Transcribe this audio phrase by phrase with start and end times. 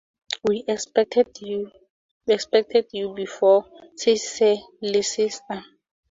[0.43, 3.65] "We expected you before,"
[3.95, 5.63] says Sir Leicester.